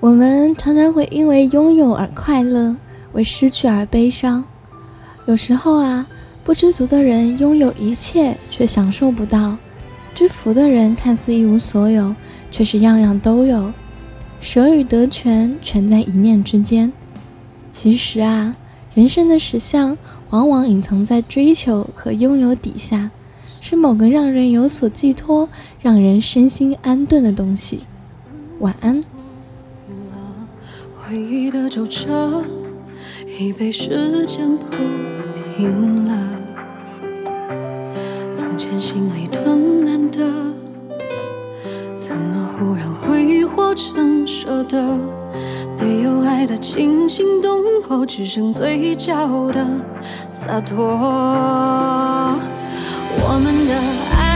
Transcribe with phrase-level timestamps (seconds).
[0.00, 2.74] 我们常常会因为拥有而快乐，
[3.12, 4.42] 为失去而悲伤。
[5.26, 6.06] 有时候啊，
[6.42, 9.58] 不知足的人拥有一切却享受不到；
[10.14, 12.14] 知福的人看似一无所有，
[12.50, 13.70] 却是样样都有。
[14.40, 16.90] 舍与得全全在一念之间。
[17.70, 18.56] 其实啊，
[18.94, 19.98] 人生的实相
[20.30, 23.10] 往往隐藏在追求和拥有底下，
[23.60, 25.46] 是某个让人有所寄托、
[25.82, 27.80] 让人身心安顿的东西。
[28.60, 29.04] 晚安。
[31.10, 32.44] 回忆的皱褶
[33.26, 34.76] 已被时间铺
[35.56, 36.14] 平了，
[38.32, 40.20] 从前心里的难得，
[41.96, 44.96] 怎么忽然挥霍成舍得？
[45.80, 49.66] 没有爱的惊心动魄，只剩嘴角的
[50.30, 50.86] 洒脱。
[53.16, 53.74] 我们的
[54.16, 54.29] 爱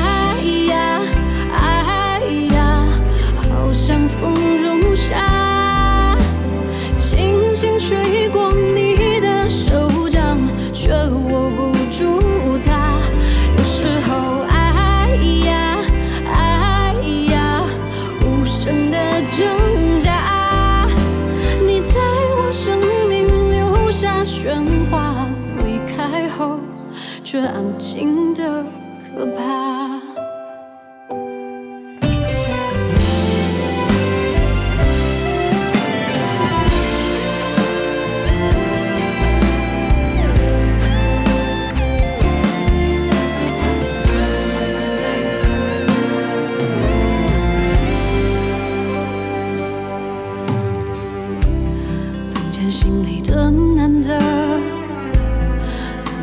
[26.37, 26.59] 后
[27.23, 28.65] 却安静的
[29.15, 30.14] 可怕。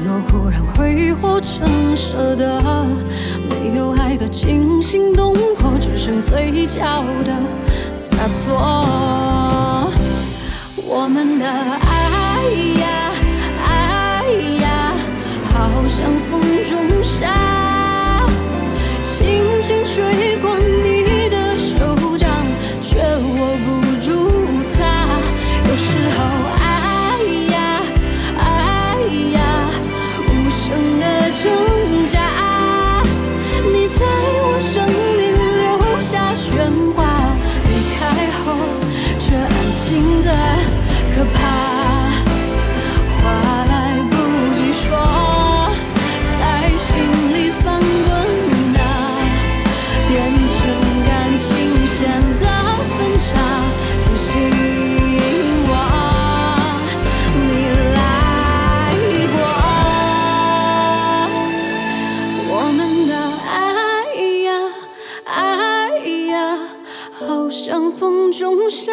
[0.04, 2.60] 诺忽然挥霍成舍得，
[3.50, 7.40] 没有爱的惊心动魄，只剩嘴角的
[7.96, 9.92] 洒脱。
[10.84, 12.50] 我们的爱
[41.26, 41.38] 怕
[43.18, 43.22] 话
[43.66, 43.74] 来
[44.10, 44.14] 不
[44.56, 44.90] 及说，
[46.40, 46.42] 在
[46.78, 46.90] 心
[47.34, 48.10] 里翻滚。
[48.74, 48.78] 那
[50.10, 50.12] 变
[50.50, 50.60] 成
[51.08, 52.00] 感情线
[52.40, 52.46] 的
[52.98, 53.30] 分叉，
[54.02, 54.30] 提醒
[55.68, 55.72] 我
[57.48, 57.50] 你
[57.96, 57.98] 来
[59.36, 59.36] 过
[62.50, 63.12] 我们的
[63.52, 63.52] 爱
[64.44, 64.50] 呀，
[65.26, 65.30] 爱
[66.28, 66.34] 呀，
[67.20, 67.60] 好像
[67.92, 68.92] 风中沙。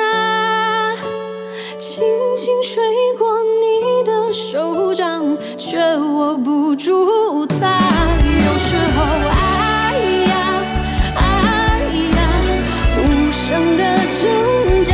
[4.51, 7.79] 手掌，却握不住它。
[8.25, 9.95] 有时候爱
[10.25, 10.33] 呀
[11.17, 11.21] 爱
[12.17, 12.19] 呀，
[12.97, 12.99] 无
[13.31, 14.25] 声的挣
[14.85, 14.91] 扎。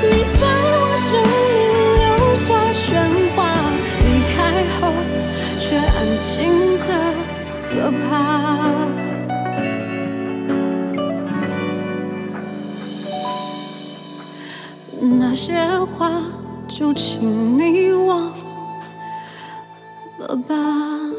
[0.00, 0.40] 你在
[0.80, 1.20] 我生
[1.52, 1.58] 命
[2.00, 2.80] 留下喧
[3.36, 3.36] 哗，
[4.00, 4.36] 离开
[4.80, 4.80] 后
[5.60, 5.86] 却安
[6.22, 6.32] 静
[6.78, 6.88] 的
[7.68, 7.68] 可
[8.08, 8.08] 怕。
[15.00, 15.52] 那些
[15.84, 16.22] 话，
[16.68, 18.30] 就请你忘
[20.18, 21.17] 了吧。